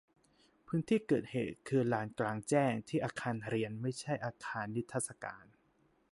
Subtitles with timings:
[0.67, 5.45] พื้นที่เกิดเหตุคือลานกลางแจ้งที่อาคารเรียนไม่ใช่อาคารนิทรรศการ